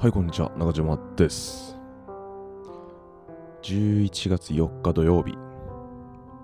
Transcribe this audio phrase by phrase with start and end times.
[0.00, 0.50] はい、こんにちは。
[0.56, 1.76] 中島です。
[3.60, 5.36] 11月4日土曜日、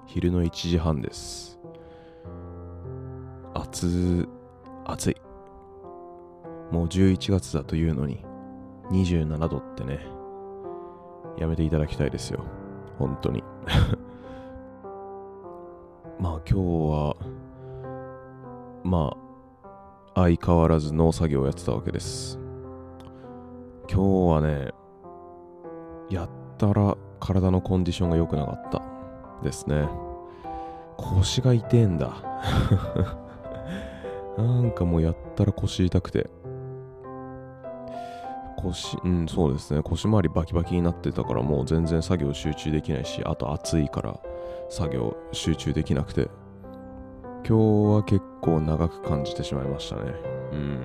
[0.06, 1.58] 昼の1時半です。
[3.54, 4.28] 暑、
[4.84, 5.16] 暑い。
[6.70, 8.26] もう11月だというのに、
[8.90, 10.00] 27度ってね、
[11.38, 12.44] やめていただきたいですよ。
[12.98, 13.42] 本当に。
[16.20, 17.16] まあ今日は、
[18.84, 19.16] ま
[20.14, 22.38] あ、相変わらず農作業をやってたわけです。
[23.90, 24.70] 今日はね、
[26.10, 28.82] やったら体のコンディションが良くなかった
[29.42, 29.88] ですね。
[30.96, 32.14] 腰が痛えんだ。
[34.38, 36.28] なんかもうやったら腰痛くて。
[38.56, 39.82] 腰、うん、そうですね。
[39.82, 44.18] 腰回りバキバキになってたからもう全然作業集中できないし、あと暑いから
[44.68, 46.28] 作業集中できなくて。
[47.48, 50.12] 今日は結構長く感じてしまいましたね。
[50.52, 50.84] うん。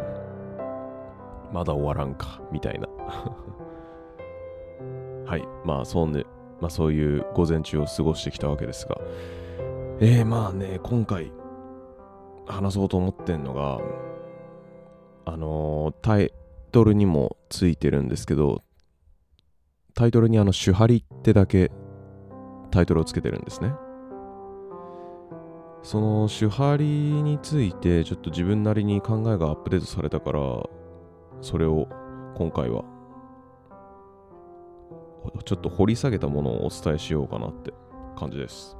[1.51, 2.87] まだ終わらんか、みたいな。
[5.25, 5.47] はい。
[5.65, 6.25] まあ、そうね。
[6.59, 8.97] まあ、そういう午前中を過ごしてきたわけですが。
[9.99, 11.31] えー、まあね、今回、
[12.47, 13.79] 話そうと思ってんのが、
[15.25, 16.33] あのータイ
[16.71, 18.63] トルにもついてるんですけど、
[19.93, 21.71] タイトルにあの、手張りってだけ
[22.71, 23.73] タイトルをつけてるんですね。
[25.83, 26.85] その手張り
[27.23, 30.41] についてちょっと自分なりに考えがアップデートされたから
[31.41, 31.87] それを
[32.35, 32.83] 今回は
[35.45, 37.73] ちょっと掘り下げたものをお伝えしようかなって
[38.17, 38.77] 感じです。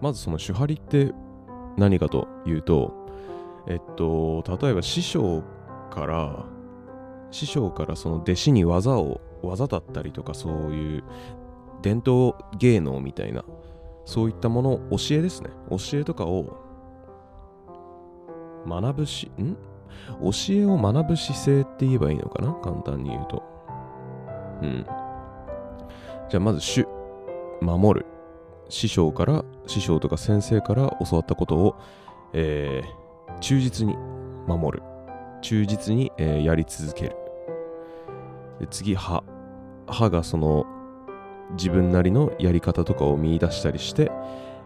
[0.00, 1.12] まずその手張りって
[1.76, 2.92] 何かというと
[3.66, 5.42] えっと例えば師匠
[5.90, 6.44] から
[7.30, 11.04] 師匠からその弟子に技を技だったりとかそういう
[11.82, 13.44] 伝統芸能みたいな
[14.04, 15.50] そういったもの教えですね。
[15.70, 16.56] 教えとかを
[18.66, 19.56] 学ぶしん？
[20.22, 22.54] 教えを学ぶ姿勢って言えばいいのかな？
[22.54, 23.57] 簡単に言うと。
[24.62, 24.86] うん。
[26.28, 26.86] じゃあまず主
[27.60, 28.06] 守る。
[28.68, 31.76] 師匠から師匠とか先生から教わったことを、
[32.32, 32.98] えー
[33.40, 33.96] 忠実に
[34.46, 34.82] 守る。
[35.42, 37.16] 忠実に、えーやり続ける。
[38.60, 39.22] で次歯
[39.86, 40.66] 歯がその
[41.52, 44.10] 自分なりのやり方とかを見出したりして、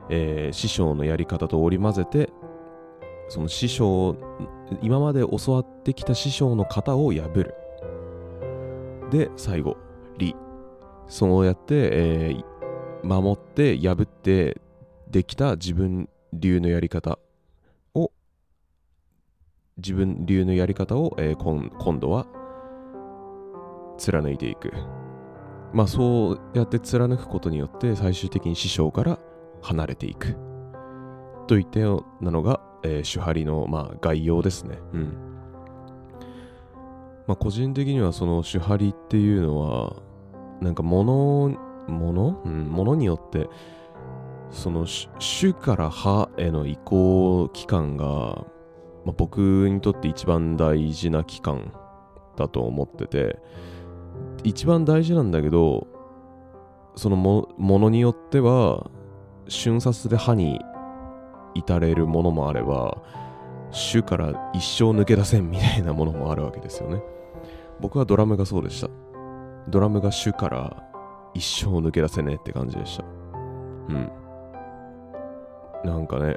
[0.08, 2.32] えー師匠のやり方と織り交ぜて
[3.28, 4.16] その師匠
[4.82, 7.54] 今まで教わってきた師匠の型を破る。
[9.12, 9.76] で最後
[10.16, 10.34] 理
[11.06, 12.52] そうやって、えー
[13.04, 14.60] 守って破って
[15.10, 17.18] できた自分流のやり方
[17.96, 18.12] を
[19.76, 22.26] 自分流のやり方を、えー今今度は
[23.98, 24.72] 貫いていく
[25.72, 29.18] まあそうやって貫くことによって最終的に師匠から
[29.62, 30.36] 離れていく
[31.48, 34.78] といったようなのが、えー手張りの、まあ、概要ですね。
[34.92, 35.31] うん。
[37.26, 39.96] まあ個人的にはその手張りっていうのは
[40.60, 41.56] なんか物
[41.88, 42.42] 物？
[42.44, 43.48] うん物によって
[44.50, 48.44] その主主から歯への移行期間が、ま
[49.08, 51.72] あ、僕にとって一番大事な期間
[52.36, 53.38] だと思ってて
[54.44, 55.86] 一番大事なんだけど
[56.94, 58.90] そのもものによっては
[59.48, 60.60] 瞬殺で歯に
[61.54, 63.02] 至れるものもあれば
[63.72, 67.02] 種から一生抜け出せんみたいなものもあるわけですよね。
[67.80, 68.88] 僕はドラムがそうでした。
[69.68, 70.82] ドラムが種から
[71.34, 73.04] 一生抜け出せねえって感じでした。
[73.04, 74.12] うん。
[75.84, 76.36] なんかね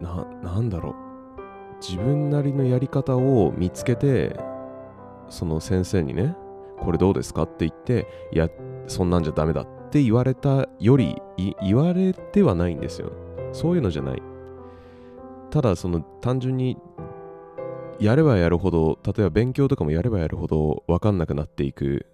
[0.00, 0.94] ななんだろう。
[1.80, 4.36] 自分なりのやり方を見つけて
[5.28, 6.34] その先生にね
[6.80, 8.48] これどうですかって言っていや
[8.86, 11.20] そんなんじゃダメだって言われたより
[11.62, 13.12] 言われてはないんですよ。
[13.52, 14.22] そういうのじゃない。
[15.50, 16.76] ただその単純に
[17.98, 22.06] やればやるほど例えば勉強とかもやればやるほど分かんなくなっていく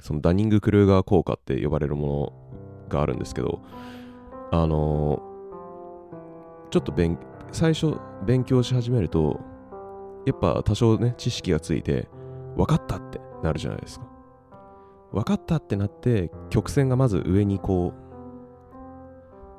[0.00, 3.60] そのダニング・クルーガー効果って呼ばれるものがあるんですけど
[4.50, 5.22] あの
[6.70, 7.18] ちょっと勉
[7.52, 7.96] 最初
[8.26, 9.40] 勉強し始めると
[10.26, 12.08] やっぱ多少ね知識がついて
[12.56, 14.06] 分かったってなるじゃないですか。
[15.12, 17.94] 分かったってなって曲線がまず上にこ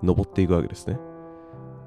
[0.03, 0.99] う登っていくわけですね。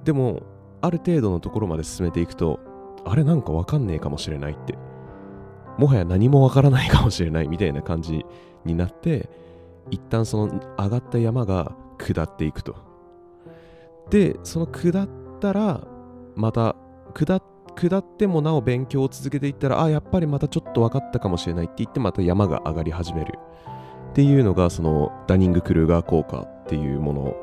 [0.05, 0.43] でも
[0.83, 2.61] ある程度のところまで進めていくと
[3.05, 4.77] あれなんか分かんねえかもしれないって。
[5.79, 8.27] もはや何も分からないかもしれないみたいな感じ
[8.67, 9.31] になって
[9.91, 12.77] 一旦その上がった山が下っていくと。
[14.11, 15.09] でその下っ
[15.41, 15.81] たら
[16.37, 16.77] また
[17.15, 17.43] 下っ
[17.75, 23.39] 下ってもなお勉強を続けていったらあやっぱりまたちょっと分かったかもしれないって言ってまた山が上がり始める。
[24.11, 27.37] っていうのがそのダニング・クルーガー効果っていうもの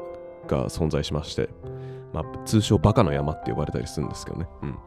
[0.47, 1.50] が存在しまして、
[2.14, 4.78] まあ、通称バカの山って呼ばれたりするんですけどね、うん、ま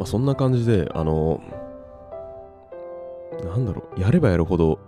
[0.00, 1.40] あそんな感じであの
[3.44, 4.80] なんだろうやればやるほど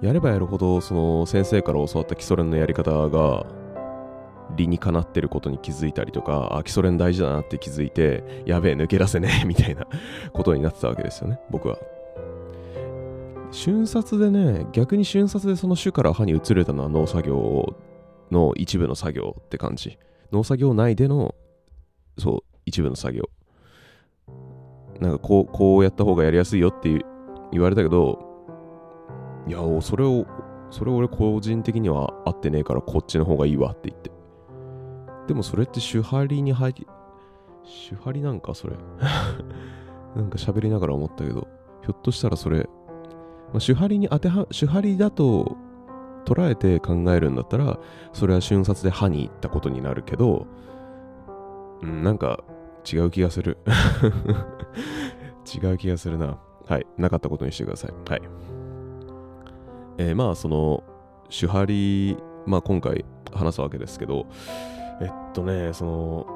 [0.00, 3.46] やればやるほどその先生から教わった基礎練のやり方が
[4.56, 9.86] 理にかなってることに気づいたりとかあ基礎練大事だなって気づいてやべえ抜け出せねえ みたいな
[10.32, 11.78] ことになってたわけですよね僕は。
[13.52, 17.76] 瞬殺でね逆に瞬殺でその種から歯に移れたのは農作業
[18.32, 19.98] の一部の作業って感じ
[20.32, 21.34] 農作業内での
[22.18, 23.30] そう一部の作業
[25.00, 27.04] なんかこうこうやった方がやりやすいよって
[27.52, 28.32] 言われたけど
[29.48, 30.26] いや、それを、
[30.70, 34.10] それ俺個人的には合ってねえからこっちの方がいいわって言って。
[35.26, 36.86] でもそれって手張りに入り、
[37.88, 38.76] 手張りなんかそれ。
[40.14, 41.48] なんか喋りながら思ったけど、
[41.82, 42.68] ひょっとしたらそれ、
[43.52, 45.56] まあ、手張りに当ては、手張りだと
[46.24, 47.78] 捉えて考えるんだったら、
[48.12, 50.46] それは瞬殺で歯に行ったことになるけど、
[51.82, 52.44] うん、なんか
[52.90, 53.58] 違う気がする。
[55.62, 56.38] 違う気がするな。
[56.66, 56.86] はい。
[56.96, 57.92] なかったことにしてください。
[58.08, 58.22] はい。
[59.98, 60.82] えー、まあその
[61.28, 62.16] 手張り、
[62.46, 64.26] まあ、今回話すわけですけど
[65.00, 66.26] えっとねその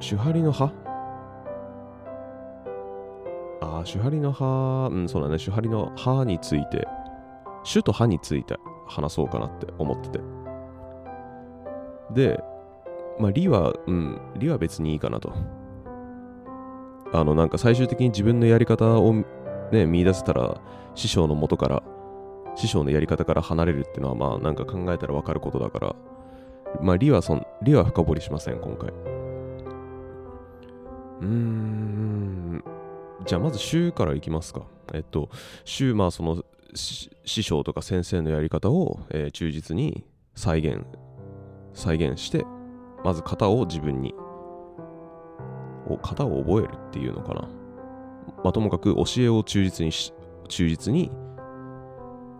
[0.00, 0.72] 手張りの歯？
[3.60, 6.86] ああ手張りの歯うんそうだね手張りの歯について
[7.64, 10.20] 手と歯について話そうかなって思ってて。
[12.12, 12.42] で
[13.18, 15.32] まあ、理は、うん、理は別にいいかなと。
[17.12, 19.12] あの、なんか最終的に自分のやり方を
[19.72, 20.60] ね、見出せたら、
[20.94, 21.82] 師匠の元から
[22.56, 25.96] 師匠のやり方から離れるっていうのはまあなんか考えたらわかることだから。
[26.80, 28.90] まあ理はそん理は深掘りしません今回。
[31.20, 32.64] うーん。
[33.26, 34.62] じゃあまず週からいきますか。
[34.92, 35.30] えっと
[35.64, 40.84] 週まあその師匠とか先生のやり方を、えー、忠実に再現
[41.74, 42.44] 再現して
[43.04, 44.14] まず型を自分に
[46.02, 47.48] 型を覚えるっていうのかな
[48.42, 49.92] まあ、ともかく教えを忠実に
[50.48, 51.10] 忠実に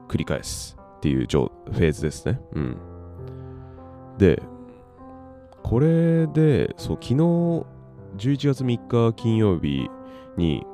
[0.09, 2.41] 繰り返すっていうフェーズですね。
[2.53, 2.77] うん。
[4.19, 4.43] で、
[5.63, 7.65] これで、そう、昨日、11
[8.55, 9.89] 月3日金曜日
[10.37, 10.67] に、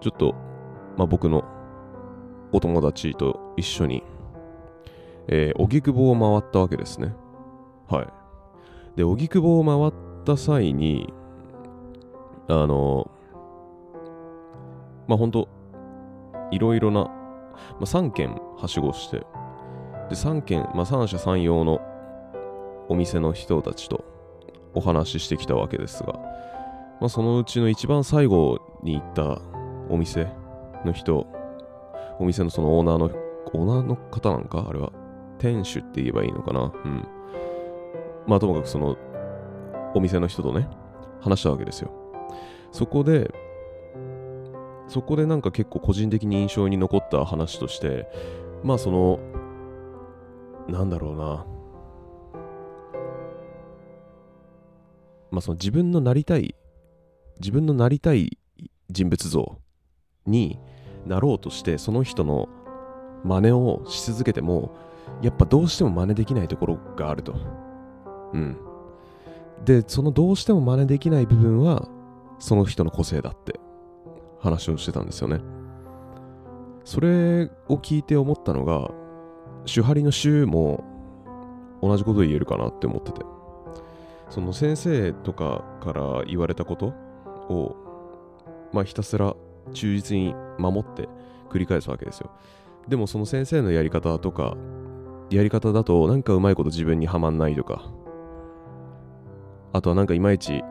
[0.00, 0.34] ちょっと、
[0.96, 1.44] まあ、僕の
[2.52, 4.02] お友達と一緒に、
[5.28, 7.14] えー、荻窪を回ったわけですね。
[7.88, 8.08] はい。
[8.96, 11.12] で、荻窪を回った際に、
[12.48, 13.10] あの、
[15.06, 15.48] まあ、ほんと、
[16.50, 17.10] いろいろな
[17.72, 19.26] まあ、3軒はしごして、で、
[20.10, 21.80] 3軒、まあ、三者三様の
[22.88, 24.04] お店の人たちと
[24.74, 26.14] お話ししてきたわけですが、
[27.00, 29.40] まあ、そのうちの一番最後に行った
[29.88, 30.28] お店
[30.84, 31.26] の人、
[32.18, 34.66] お店のそのオーナーの、オーナーの方なんか？
[34.68, 34.92] あれは、
[35.38, 36.72] 店主って言えばいいのかな？
[36.84, 37.06] うん。
[38.26, 38.96] まあ、ともかくその、
[39.94, 40.68] お店の人とね、
[41.20, 41.90] 話したわけですよ。
[42.72, 43.32] そこで、
[44.88, 48.06] そこでなんか結構個人的に印象に残った話として
[48.62, 49.18] まあその
[50.68, 51.44] なんだろうな
[55.32, 56.54] まあその自分のなりたい
[57.40, 58.38] 自分のなりたい
[58.88, 59.58] 人物像
[60.24, 60.60] に
[61.06, 62.48] なろうとしてその人の
[63.24, 64.76] 真似をし続けても
[65.22, 67.34] やっぱどうしても真似できないところがあると
[68.32, 68.56] うん
[69.64, 71.88] でそのどうしても真似できない部分は
[72.38, 73.58] その人の個性だって
[74.40, 75.40] 話をしてたんですよね。
[76.84, 78.90] それを聞いて思ったのが、
[79.66, 80.84] 手張りの週も
[81.82, 83.22] 同じこと言えるかなって思ってて。
[84.28, 86.86] その先生とかから言われたこと
[87.48, 87.76] を、
[88.72, 89.34] まあひたすら
[89.72, 91.08] 忠実に守って
[91.50, 92.30] 繰り返すわけですよ。
[92.88, 94.56] でもその先生のやり方とか、
[95.30, 97.82] やり方だとなんかうまいこと自分にはまんないとか、
[99.72, 100.62] あとはなんかいまいち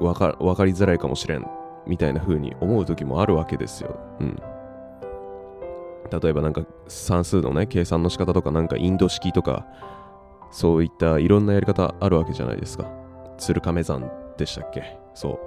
[0.00, 1.46] わか分かりづらいかもしれん
[1.86, 3.98] みたいな風に思う時もあるわけですよ。
[4.20, 4.36] うん。
[6.20, 9.66] 例えばなんか算数のね、計算の仕方とかなんかインド式とか、
[10.50, 12.90] そういったいろんなやり方あるわけじゃないですか。
[13.38, 14.98] 鶴亀山でしたっけ？
[15.14, 15.38] そう。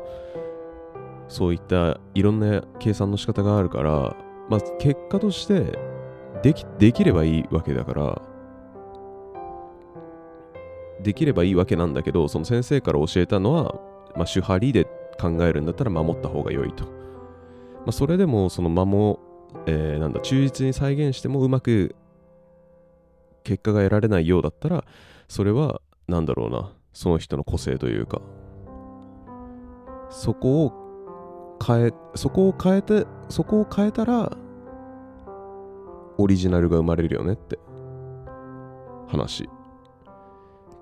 [1.27, 4.15] そういったいろんな計算の仕方があるから、
[4.50, 5.77] まあ結果として
[6.44, 8.22] できできればいいわけだから、
[11.01, 13.75] できればいいわけなんだけど、その先生から教えたのは、
[14.15, 14.86] まあ、手張りで
[15.20, 16.86] 考えるんだったら守った方が良いと。
[16.86, 16.89] ま
[17.88, 19.20] あ、それでもその間も、
[19.67, 21.96] えー、なんだ、忠実に再現してもうまく
[23.44, 24.84] 結果が得られないようだったら、
[25.27, 28.22] それはなんだろうな、その人の個性というか、
[30.10, 30.85] そこを
[31.64, 34.32] 変え、そこを変えて、そこを変えたら、
[36.18, 37.60] オリジナルが生まれるよねって
[39.08, 39.50] 話。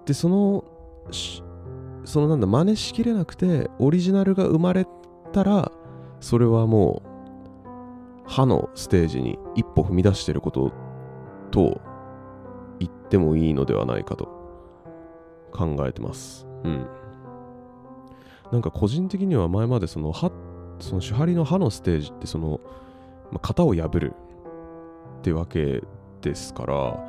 [0.05, 0.63] で、その、
[2.05, 4.85] そのなんだ真似しきれなくてオリジナルが生まれ
[5.31, 5.71] たら
[6.19, 10.71] それはもう歯のステージに一歩踏み出してること
[11.51, 11.81] と
[12.79, 14.25] 言ってもいいのではないかと
[15.51, 16.85] 考えてますうん
[18.51, 20.33] なんか個人的には前までその歯っ
[20.79, 22.59] その手張りの歯のステージってその、
[23.31, 24.13] まあ、型を破る
[25.19, 25.81] ってわけ
[26.21, 26.99] ですから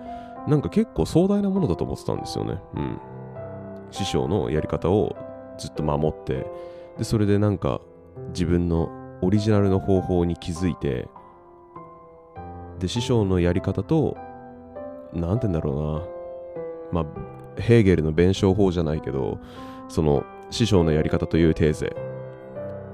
[0.48, 2.60] なんか結構壮大なものだと思ってたんですよね。
[2.74, 2.98] うん。
[3.90, 5.16] 師匠のやり方を
[5.56, 6.46] ずっと守って
[6.98, 7.80] でそれでなんか
[8.28, 8.90] 自分の
[9.22, 11.08] オリジナルの方法に気づいて
[12.78, 14.16] で師匠のやり方と
[15.12, 16.10] 何て言うんだろ
[16.92, 17.02] うな。
[17.04, 19.38] まあヘーゲルの弁証法じゃないけど
[19.88, 21.96] その師匠のやり方というテーゼ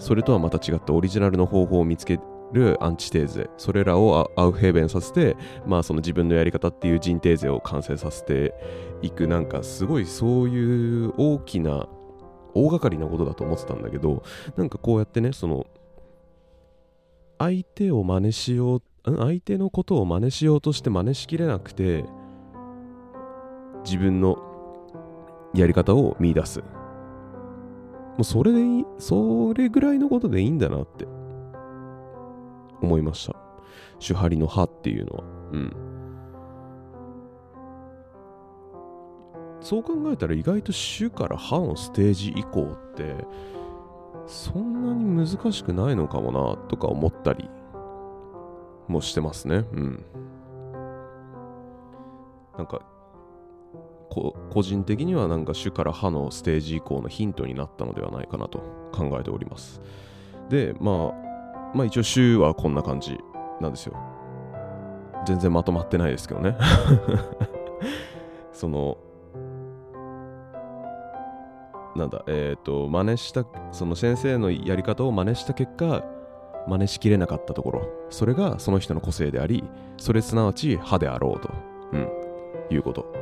[0.01, 2.19] それとはまた違ったオリジナルの方法を見つけ
[2.53, 3.51] るアンチテーゼ。
[3.59, 8.55] それらをアウフヘーベンさせてまあその自分のやり方っていう人テーゼを完成させて
[9.03, 11.87] いくなんかすごいそういう大きな
[12.55, 14.25] 大掛かりなことだと思ってたんだけど
[14.57, 15.67] なんかこうやってねその
[17.39, 22.05] 相手を真似しよう相手のことを真似しようとして真似しきれなくて
[23.85, 24.39] 自分の
[25.55, 26.63] やり方を見出す。
[28.17, 31.07] もうそれでいいそれぐらいのことでいいんだなって。
[32.83, 33.37] 思いました。
[33.99, 35.25] 手張りの歯っていうのは。
[35.53, 35.77] うん。
[39.61, 43.15] そう考えたら意外と主から歯のステージ以降って
[44.27, 47.51] そんなに難しくないのかもなとか思ったり
[48.89, 49.67] もしてますね。
[49.73, 50.05] うん。
[52.57, 52.81] なんか
[54.11, 58.59] 個人的にはなんか主から歯のステージ以降のヒントになったのではないかなと
[58.93, 59.81] 考えております。
[60.49, 63.19] でまあまあ一応週はこんな感じ
[63.61, 63.97] なんですよ。
[65.27, 66.57] 全然まとまってないですけどね。
[68.53, 68.99] その
[71.97, 76.05] なんだ、えっ、ー、と、真似した、その先生のやり方を真似した結果、
[76.69, 79.65] 真似しきれなかったところ、それがその人の個性であり、
[79.97, 81.51] それすなわち歯であろうと、
[82.75, 83.13] いうこと。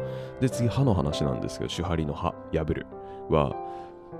[0.40, 2.86] で、次、歯の話なんですけど、手張りの歯、破る
[3.28, 3.56] は、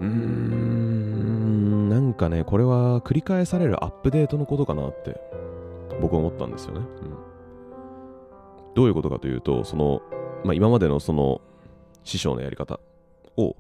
[0.01, 5.21] うーん、なんかね、これは繰り返されるアップデートのことかなって、
[6.01, 6.81] 僕は思ったんですよね。
[6.81, 6.85] うん、
[8.75, 10.03] どういうことかというと、その、
[10.45, 11.41] まあ、今までのその、
[12.05, 12.81] 師匠のやり方
[13.37, 13.57] を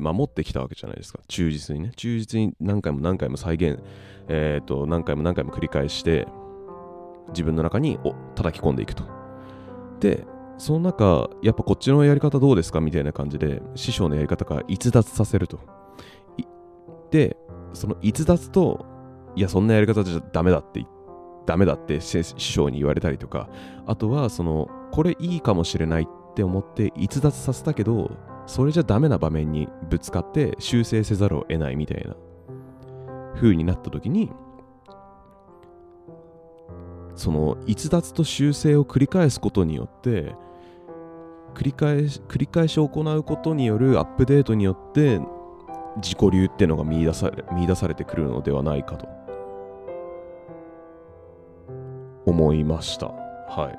[0.00, 3.80] 守ってきたわけじゃないですか忠実にね忠実に何回も何回も再現、
[4.28, 6.26] えーと、何回も何回も繰り返して
[7.28, 9.04] 自分の中にお叩き込んでいくと
[10.00, 10.26] で
[10.62, 15.58] その中やっぱこっちのやり方どうですかみたいな感じで師匠のやり方から逸脱させると。
[17.10, 17.36] で
[17.72, 18.86] その逸脱と
[19.34, 20.86] いやそんなやり方じゃダメだって
[21.46, 23.48] ダメだって師匠に言われたりとか
[23.86, 28.12] あとはそのこれいいかもしれないって思って逸脱させたけど
[28.46, 32.14] それじゃダメな場面にぶつかって修正せざるを得ないみたいな
[33.34, 34.30] 風になった時に
[37.16, 40.36] その逸脱と修正を繰り返すことによって
[41.54, 45.20] 繰り返し繰り返し行うことによるアップデートによって
[45.96, 49.08] 自己流っていうのが見出され見出されてくるのではないかと。
[52.24, 53.06] 思いました。
[53.06, 53.78] はい。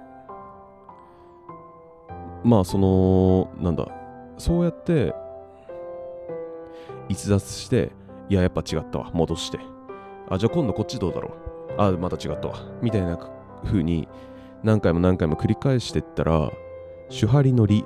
[2.47, 3.87] まあそのなんだ。
[4.37, 5.13] そうやって
[7.07, 7.91] 逸脱して
[8.29, 9.11] いややっぱ違ったわ。
[9.13, 9.59] 戻して。
[10.29, 11.31] あじゃあ今度こっちどうだろ
[11.77, 11.81] う。
[11.81, 12.55] あまた違ったわ。
[12.81, 13.17] みたいな
[13.63, 14.07] 風に
[14.61, 16.51] 何回も何回も繰り返してったら
[17.13, 17.85] 手張りのり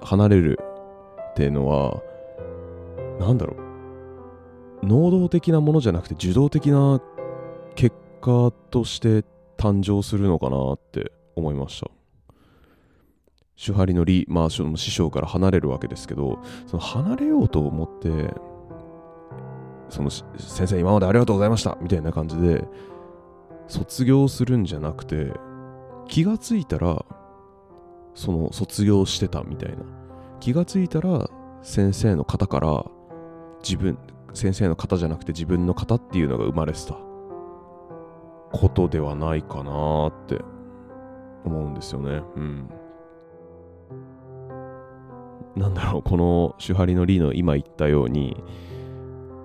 [0.00, 0.58] 離れる
[1.32, 2.00] っていうのは
[3.18, 3.56] 何だろ
[4.82, 4.86] う。
[4.86, 7.00] 能動的なものじゃなくて受動的な
[7.74, 9.24] 結果として
[9.56, 11.90] 誕生するのかなって思いました。
[13.64, 18.34] 手張りのり、まあ、師匠から離れるわけですけど、その離れようと思って、
[19.88, 22.64] その先生、今までありがとうございましたみたいな感じで、
[23.68, 25.32] 卒業するんじゃなくて、
[26.08, 27.04] 気がついたら、
[28.14, 29.84] その卒業してたみたいな。
[30.40, 31.28] 気がついたら、
[31.62, 32.84] 先生の方から、
[33.62, 33.98] 自分、
[34.34, 36.96] 先生の方じゃなくて自分の方っていうのが生まれてた
[38.52, 40.40] ことではないかなって
[41.44, 42.22] 思うんですよね。
[42.36, 42.68] うん。
[45.56, 48.42] なんだろう、この手張りのリの今言ったように、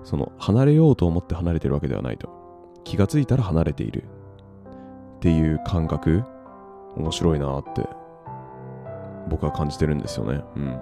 [0.04, 2.28] その離れようと思って離れてるわけではないと。
[2.84, 4.04] 気がついたら離れている
[5.16, 6.24] っていう感覚、
[6.96, 7.86] 面白いなって
[9.28, 10.42] 僕は感じてるんですよね。
[10.56, 10.80] うん。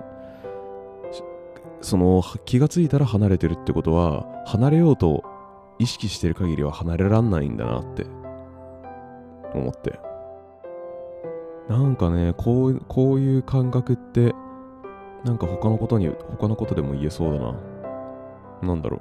[1.80, 5.24] その気がついたら離れてるってことは、離れようと
[5.78, 8.06] 意識してる限りは離れらんないんだなって
[9.54, 10.00] 思って。
[11.68, 14.34] なんかね、こうこういう感覚って
[15.24, 17.54] なんか他のことに、他のことでも言えそうだな。
[18.62, 19.00] なんだろう。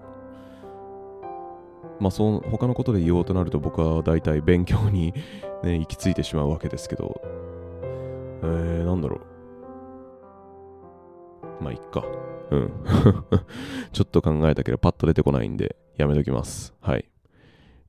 [2.00, 5.14] まあ、その他のことで言おうとなると僕は大体勉強に
[5.64, 7.22] ね、行き着いてしまうわけですけど、
[8.44, 9.35] えー、なんだろう。
[11.66, 12.06] まあ、いっか。
[12.52, 12.72] うん。
[13.92, 16.76] ちょっと考えたけど、パッと出てこないんで、やめときます。
[16.80, 17.06] はい。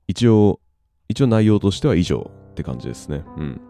[0.09, 0.61] 一応、
[1.09, 3.23] 一応内容としては以上って感じですね。
[3.37, 3.61] うん。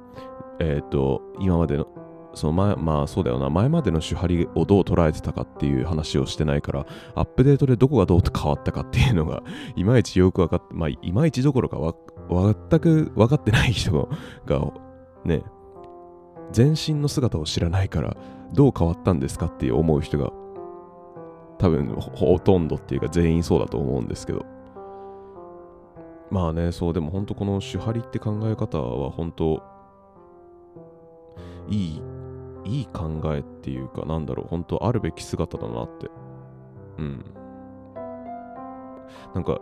[0.61, 1.89] えっ、ー、と、今までの、
[2.35, 9.43] その前、まあそうだよな、前までの手張りをどう捉えてたかっていう話をしてないから、アップデートでどこがどう変わったかっていうのが、
[9.75, 11.95] いまいちよく分かって、まあ、いまいちどころかわ、
[12.31, 14.09] 全く分かってない人
[14.47, 14.73] が、
[15.25, 15.43] ね、
[16.53, 18.17] 全身の姿を知らないから、
[18.53, 20.33] どう変わったんですかって思う人が、
[21.59, 24.45] 多分ほとんどっていうか全員そうだと思うんですけど。
[26.31, 29.63] まあね、そう、でも本当この手張りって考え方は本当、
[31.69, 32.03] いい、
[32.65, 36.11] いい考えっていうか、なんだろう、本当あるべき姿だなって。
[36.99, 37.25] うん。
[39.35, 39.61] なんか、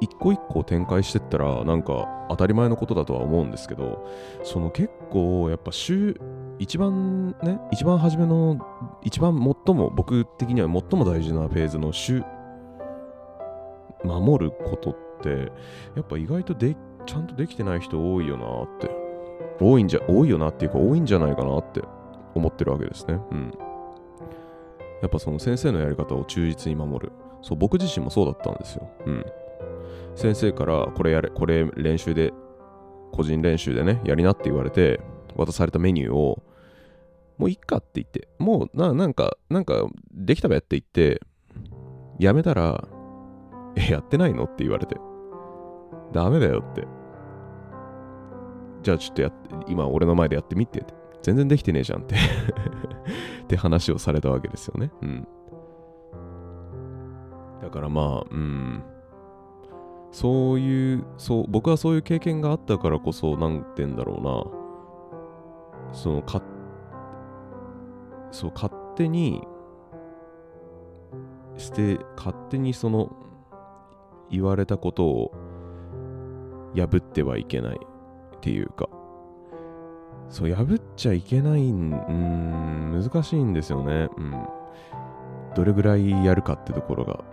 [0.00, 4.06] 一個一個展開してったら、なんか当たり前のことだとは思うんですけど、
[4.42, 6.18] その結構、やっぱ週、
[6.58, 8.58] 一番ね、一番初めの、
[9.02, 9.34] 一番
[9.66, 12.22] 最も、僕的には最も大事なフェーズの週、
[14.04, 15.52] 守ることって、
[15.94, 16.76] やっぱ意外とで
[17.06, 18.90] ちゃんとできてない人多いよなって。
[19.60, 21.82] 多いんじゃ、多いよなっていうか多いんじゃないかなって
[22.34, 23.20] 思ってるわけですね。
[23.30, 23.52] うん。
[25.02, 27.12] やっぱその先生のやり方を忠実に守る。
[27.42, 28.88] そう、僕自身もそうだったんですよ。
[29.06, 29.24] うん。
[30.14, 32.32] 先生からこれやれ、これ練習で、
[33.12, 35.00] 個人練習でね、やりなって言われて、
[35.36, 36.42] 渡されたメニューを、
[37.38, 41.22] もういっかって言って、もうな、なんか、なんか、できたべって言って、
[42.18, 42.86] やめたら、
[43.76, 44.96] え、やってないのって言われて。
[46.12, 46.86] ダメだよって。
[48.82, 50.94] じゃあちょっとやって、今俺の前でやってみてって。
[51.22, 52.16] 全然できてねえじゃんって
[53.44, 54.90] って話をされたわけですよね。
[55.02, 55.28] うん。
[57.60, 58.82] だからまあ、うん。
[60.12, 65.92] そういう、そう、僕はそういう経験があったからこそ、なんて言うんだろうな。
[65.92, 66.42] その、か、
[68.30, 69.46] そう、勝手に、
[71.56, 73.10] して、勝手にその、
[74.30, 75.32] 言われたことを
[76.74, 78.88] 破ってはいけないっていうか、
[80.28, 84.08] そう、破っちゃいけないん、うん、難しいんですよね。
[84.16, 84.46] うん。
[85.54, 87.24] どれぐらいやるかってところが。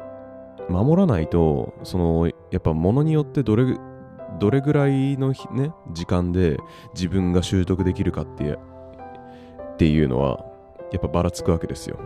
[0.69, 3.77] 守らないと、その、やっぱ物によってどれ、
[4.39, 6.57] どれぐらいのね、時間で
[6.93, 10.45] 自分が習得できるかって、っていうのは、
[10.91, 11.97] やっぱばらつくわけですよ。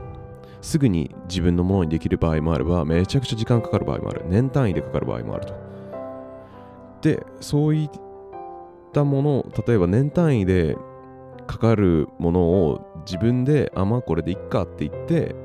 [0.62, 4.26] すぐに自分のものにできる場合もあれば、めちゃくちゃ時間かかる場合もある。
[4.28, 5.54] 年単位でかかる場合もあると。
[7.02, 7.90] で、そういっ
[8.94, 10.78] たものを、例えば年単位で
[11.48, 15.36] かかるものを自分で、あ、まあこれでいっかって言って、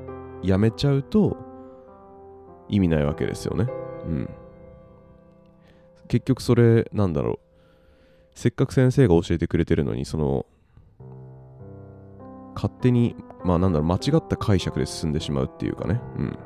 [0.43, 1.37] やめちゃうと
[2.69, 3.67] 意味ないわけですよね。
[4.05, 4.31] うん。
[6.09, 7.39] 結局それ、なんだろう。
[8.35, 10.47] せっかく先生が教えてくれてるのに、その、
[12.55, 16.01] 勝手にまあなんだろう、間違った解釈で進んでしまうっていうかね。
[16.19, 16.39] うん。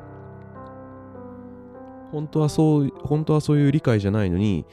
[2.11, 4.65] 本当はそう、本当はそういう理解じゃないのに、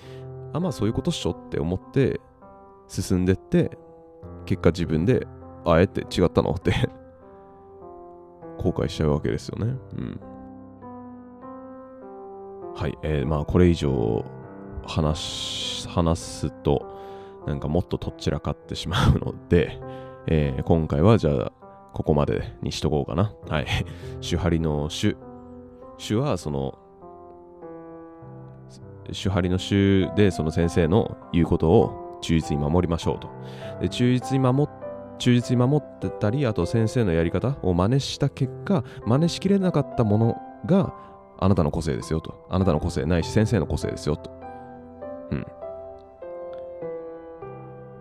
[0.53, 2.21] あ、まあそういうことっしょって思って
[2.87, 3.79] 進んでって、
[4.45, 5.27] 結果自分で、
[5.65, 6.73] あえて違ったのって
[8.59, 9.77] 後悔しちゃうわけですよね。
[9.97, 10.21] うん。
[12.79, 12.97] はい。
[13.03, 14.25] えー、まあこれ以上
[14.87, 16.87] 話、話すと、
[17.45, 19.81] なんかもっととっちらかってしまうので、
[20.29, 21.53] えー、今回はじゃあ
[21.93, 23.33] ここまでにしとこうかな。
[23.49, 23.67] はい。
[24.21, 25.17] 手張りの手。
[25.99, 26.79] 手はその、
[29.09, 33.29] 手張りの手でその先生の言うことを忠実に守りましょうと。
[33.81, 34.71] で忠実に守っ
[35.19, 40.95] 忠実に守ってたり、あと先生のやり方を真似した結果、真似しきれなかったものが
[41.38, 42.46] あなたの個性ですよと。
[42.48, 44.31] あなたの個性ないし先生の個性ですよと。
[45.31, 45.46] うん。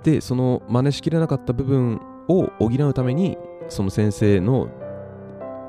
[0.04, 3.38] で、その真似しきれなかった部分を補うために
[3.70, 4.70] その先生の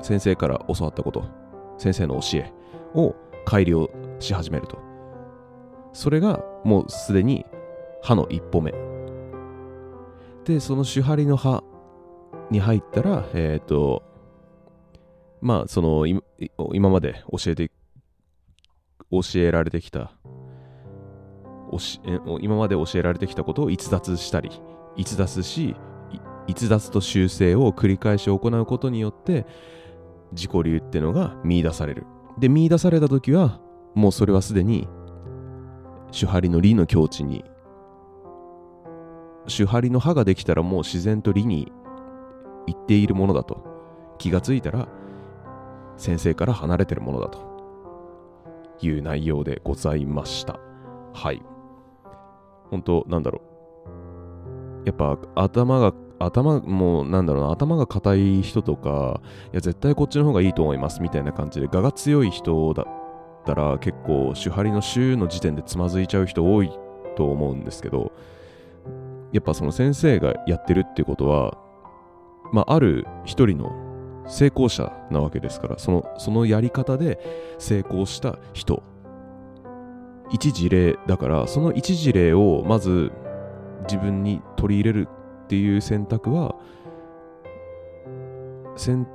[0.01, 1.25] 先生から教わったこと
[1.77, 2.53] 先生の教え
[2.93, 4.77] を改良し始めると
[5.93, 7.45] それがもうすでに
[8.01, 8.73] 歯の一歩目
[10.45, 11.63] でその手張りの歯
[12.49, 14.03] に入ったらえっ、ー、と
[15.41, 17.71] まあその今まで教えて
[19.11, 20.11] 教えられてきた
[22.41, 24.49] 今まで教えられてきたことを逸脱したり
[24.95, 25.75] 逸脱し
[26.47, 29.45] 逸脱と修正を繰り返し行うことによって
[30.31, 32.05] 自己流ってのが見出される。
[32.39, 33.59] で見出された時は
[33.95, 34.87] もうそれはすでに
[36.11, 37.43] 手張りの理の境地に
[39.47, 41.71] 手張りの歯ができたらもう自然と理に
[42.67, 43.63] 行っているものだと
[44.17, 44.87] 気がついたら
[45.99, 47.49] 先生から離れてるものだと。
[48.81, 50.59] いう内容でございました。
[51.13, 51.41] はい。
[52.69, 53.41] 本当なんだろ
[54.85, 54.87] う。
[54.87, 57.51] やっぱ頭が頭もうなんだろうな。
[57.51, 61.01] 頭が硬い人とかいや絶対こっちの方がいいと思います。
[61.01, 62.87] みたいな感じで我が強い人だっ
[63.45, 66.71] たら結構手張りの週の時点でつまずいちゃう人多い
[67.15, 68.11] と思うんですけど
[69.31, 71.57] やっぱその先生がやってるっていうことは
[72.53, 73.88] まあある一人の
[74.29, 78.81] 成功者なわけですからそのそのやり方で成功した人。
[80.31, 83.11] 一事例だからその一事例をまず
[83.87, 85.07] 自分に取り入れる
[85.45, 86.53] っていう選択は
[88.75, 89.07] 成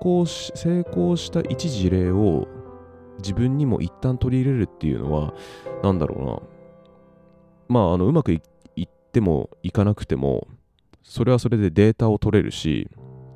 [0.00, 2.48] 功し成功した一事例を
[3.18, 5.34] 自分にも一旦取り入れるっていうのは
[5.84, 6.40] 何だろうな。
[7.68, 8.42] まああのうまくい
[8.82, 10.48] ってもいかなくても
[11.02, 12.88] それはそれでデータを取れるし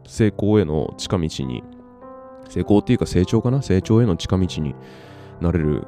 [0.07, 1.63] 成功への近道に
[2.49, 3.63] 成功っていうか成長かな？
[3.63, 4.75] 成長への近道に
[5.41, 5.87] なれる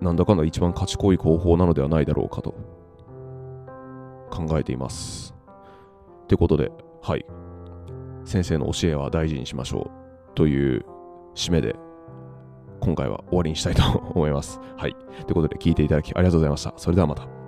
[0.00, 2.54] なんだかんだ一番賢い方法なのではないだろうかと
[4.30, 5.34] 考えています。
[6.24, 6.70] ってことで、
[7.02, 7.24] はい。
[8.24, 9.90] 先生の教えは大事にしましょ
[10.32, 10.84] うという
[11.34, 11.74] 締めで
[12.80, 13.82] 今回は終わりにしたいと
[14.14, 14.60] 思います。
[14.76, 14.94] はい。
[14.94, 16.74] ということで聞いていただきありがとうございました。
[16.76, 17.39] それではまた。